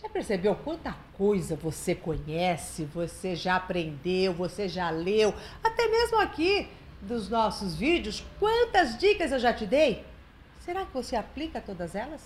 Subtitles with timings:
[0.00, 5.34] Já percebeu quanta coisa você conhece, você já aprendeu, você já leu,
[5.64, 6.68] até mesmo aqui
[7.00, 10.04] dos nossos vídeos, quantas dicas eu já te dei?
[10.60, 12.20] Será que você aplica todas elas?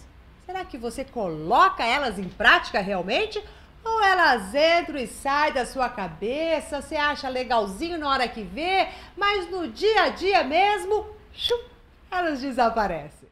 [0.47, 3.41] Será que você coloca elas em prática realmente?
[3.85, 8.89] Ou elas entram e saem da sua cabeça, você acha legalzinho na hora que vê,
[9.17, 11.63] mas no dia a dia mesmo, chum,
[12.11, 13.29] elas desaparecem?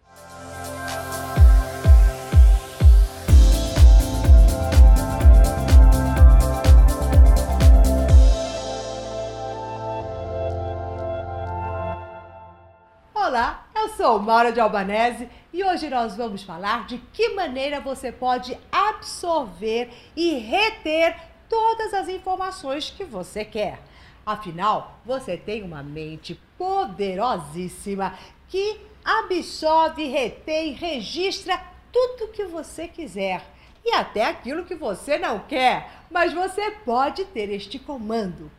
[13.39, 18.11] Olá, eu sou Maura de Albanese e hoje nós vamos falar de que maneira você
[18.11, 21.17] pode absorver e reter
[21.49, 23.79] todas as informações que você quer.
[24.27, 33.41] Afinal, você tem uma mente poderosíssima que absorve, retém, registra tudo que você quiser
[33.85, 38.51] e até aquilo que você não quer, mas você pode ter este comando.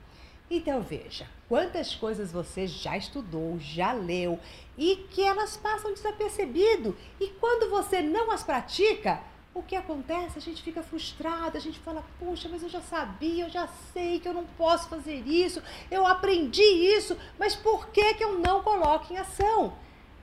[0.52, 4.40] Então veja, quantas coisas você já estudou, já leu
[4.78, 6.98] e que elas passam desapercebido.
[7.20, 9.22] E quando você não as pratica,
[9.54, 10.40] o que acontece?
[10.40, 14.20] A gente fica frustrado, a gente fala, puxa, mas eu já sabia, eu já sei
[14.20, 18.64] que eu não posso fazer isso, eu aprendi isso, mas por que, que eu não
[18.64, 19.74] coloco em ação?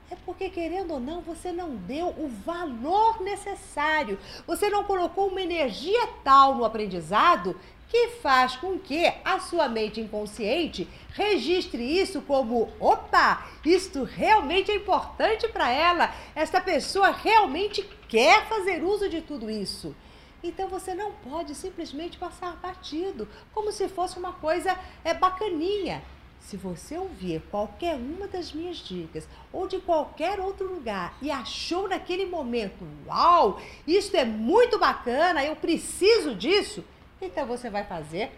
[0.09, 4.17] É porque, querendo ou não, você não deu o valor necessário.
[4.45, 9.99] Você não colocou uma energia tal no aprendizado que faz com que a sua mente
[9.99, 18.45] inconsciente registre isso como: opa, isto realmente é importante para ela, esta pessoa realmente quer
[18.47, 19.95] fazer uso de tudo isso.
[20.43, 26.03] Então você não pode simplesmente passar batido, como se fosse uma coisa é, bacaninha.
[26.39, 31.89] Se você ouvir qualquer uma das minhas dicas ou de qualquer outro lugar e achou
[31.89, 36.83] naquele momento, uau, isso é muito bacana, eu preciso disso,
[37.21, 38.31] então você vai fazer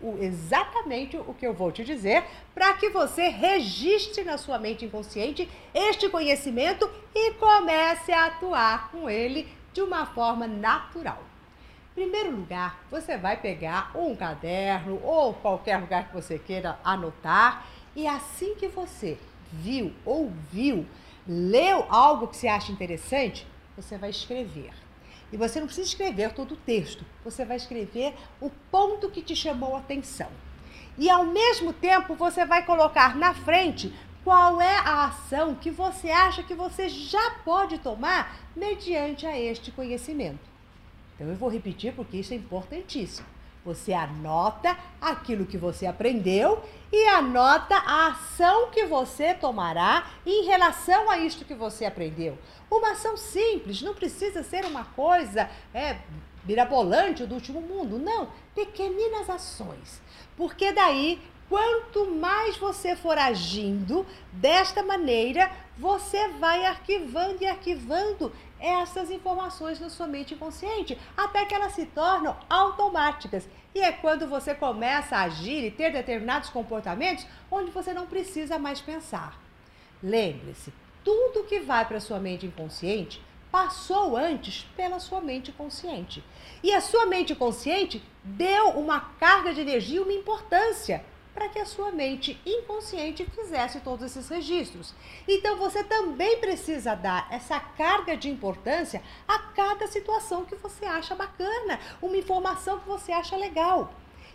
[0.00, 2.24] o, exatamente o que eu vou te dizer
[2.54, 9.10] para que você registre na sua mente inconsciente este conhecimento e comece a atuar com
[9.10, 11.22] ele de uma forma natural.
[11.98, 17.66] Primeiro lugar, você vai pegar um caderno ou qualquer lugar que você queira anotar
[17.96, 19.18] e assim que você
[19.52, 20.86] viu, ouviu,
[21.26, 23.44] leu algo que você acha interessante,
[23.74, 24.70] você vai escrever.
[25.32, 29.34] E você não precisa escrever todo o texto, você vai escrever o ponto que te
[29.34, 30.30] chamou a atenção.
[30.96, 33.92] E ao mesmo tempo você vai colocar na frente
[34.22, 39.72] qual é a ação que você acha que você já pode tomar mediante a este
[39.72, 40.47] conhecimento.
[41.18, 43.26] Então eu vou repetir porque isso é importantíssimo.
[43.64, 46.62] Você anota aquilo que você aprendeu
[46.92, 52.38] e anota a ação que você tomará em relação a isto que você aprendeu.
[52.70, 55.98] Uma ação simples, não precisa ser uma coisa é,
[56.44, 57.98] mirabolante do último mundo.
[57.98, 60.00] Não, pequeninas ações.
[60.36, 69.10] Porque daí, quanto mais você for agindo desta maneira, você vai arquivando e arquivando essas
[69.10, 73.48] informações na sua mente inconsciente, até que elas se tornam automáticas.
[73.74, 78.58] E é quando você começa a agir e ter determinados comportamentos onde você não precisa
[78.58, 79.40] mais pensar.
[80.02, 80.72] Lembre-se,
[81.04, 86.22] tudo que vai para a sua mente inconsciente passou antes pela sua mente consciente.
[86.62, 91.04] E a sua mente consciente deu uma carga de energia, uma importância
[91.38, 94.92] para que a sua mente inconsciente fizesse todos esses registros.
[95.28, 101.14] Então você também precisa dar essa carga de importância a cada situação que você acha
[101.14, 103.92] bacana, uma informação que você acha legal.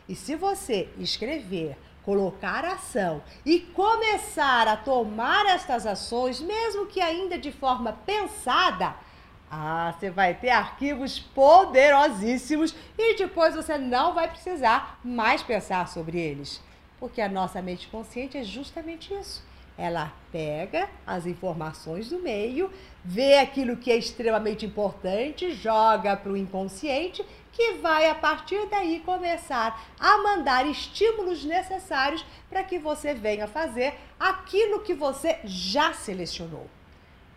[0.08, 7.38] E se você escrever, colocar ação e começar a tomar estas ações, mesmo que ainda
[7.38, 8.96] de forma pensada,
[9.52, 16.18] ah, você vai ter arquivos poderosíssimos e depois você não vai precisar mais pensar sobre
[16.18, 16.62] eles.
[17.04, 19.44] Porque a nossa mente consciente é justamente isso.
[19.78, 22.72] Ela pega as informações do meio,
[23.04, 27.22] vê aquilo que é extremamente importante, joga para o inconsciente,
[27.52, 33.96] que vai a partir daí começar a mandar estímulos necessários para que você venha fazer
[34.18, 36.68] aquilo que você já selecionou.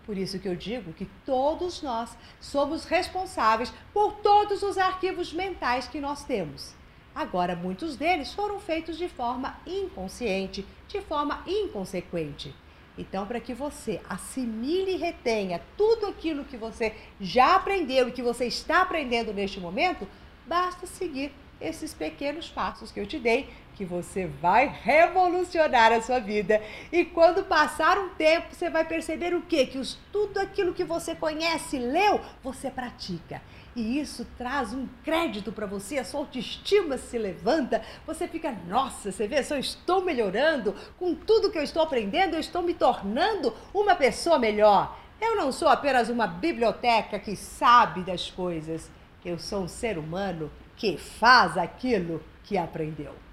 [0.04, 5.88] Por isso que eu digo que todos nós somos responsáveis por todos os arquivos mentais
[5.88, 6.72] que nós temos.
[7.16, 12.54] Agora, muitos deles foram feitos de forma inconsciente, de forma inconsequente.
[12.98, 18.20] Então, para que você assimile e retenha tudo aquilo que você já aprendeu e que
[18.20, 20.06] você está aprendendo neste momento,
[20.46, 26.18] basta seguir esses pequenos passos que eu te dei, que você vai revolucionar a sua
[26.18, 26.62] vida.
[26.90, 29.66] E quando passar um tempo, você vai perceber o quê?
[29.66, 33.42] Que os, tudo aquilo que você conhece, leu, você pratica.
[33.76, 39.12] E isso traz um crédito para você, a sua autoestima se levanta, você fica, nossa,
[39.12, 43.54] você vê, só estou melhorando, com tudo que eu estou aprendendo, eu estou me tornando
[43.74, 44.98] uma pessoa melhor.
[45.20, 48.90] Eu não sou apenas uma biblioteca que sabe das coisas,
[49.22, 53.25] eu sou um ser humano que faz aquilo que aprendeu.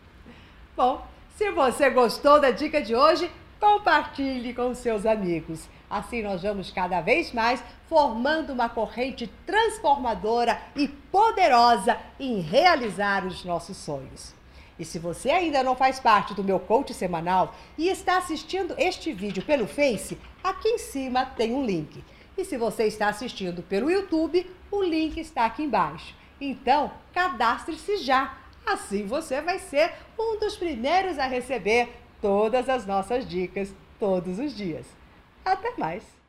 [0.75, 1.06] Bom,
[1.38, 3.30] se você gostou da dica de hoje,
[3.60, 5.70] compartilhe com seus amigos.
[5.88, 13.46] Assim nós vamos cada vez mais formando uma corrente transformadora e poderosa em realizar os
[13.46, 14.34] nossos sonhos.
[14.80, 19.14] E se você ainda não faz parte do meu coach semanal e está assistindo este
[19.14, 22.04] vídeo pelo Face, aqui em cima tem um link.
[22.36, 26.16] E se você está assistindo pelo YouTube, o link está aqui embaixo.
[26.42, 28.43] Então, cadastre-se já.
[28.65, 31.89] Assim você vai ser um dos primeiros a receber
[32.21, 34.86] todas as nossas dicas todos os dias.
[35.44, 36.23] Até mais!